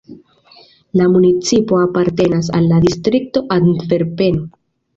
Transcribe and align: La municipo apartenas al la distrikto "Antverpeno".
La 0.99 1.05
municipo 1.15 1.77
apartenas 1.81 2.51
al 2.61 2.67
la 2.73 2.81
distrikto 2.89 3.47
"Antverpeno". 3.61 4.47